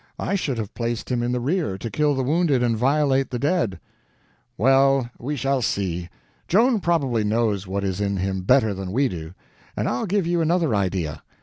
I 0.17 0.33
should 0.33 0.57
have 0.57 0.73
placed 0.73 1.11
him 1.11 1.21
in 1.21 1.31
the 1.31 1.39
rear 1.39 1.77
to 1.77 1.91
kill 1.91 2.15
the 2.15 2.23
wounded 2.23 2.63
and 2.63 2.75
violate 2.75 3.29
the 3.29 3.37
dead." 3.37 3.79
"Well, 4.57 5.11
we 5.19 5.35
shall 5.35 5.61
see. 5.61 6.09
Joan 6.47 6.79
probably 6.79 7.23
knows 7.23 7.67
what 7.67 7.83
is 7.83 8.01
in 8.01 8.17
him 8.17 8.41
better 8.41 8.73
than 8.73 8.91
we 8.93 9.07
do. 9.07 9.35
And 9.77 9.87
I'll 9.87 10.07
give 10.07 10.25
you 10.25 10.41
another 10.41 10.73
idea. 10.73 11.21